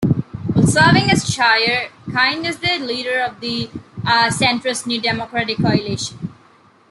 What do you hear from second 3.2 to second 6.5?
the centrist New Democratic Coalition.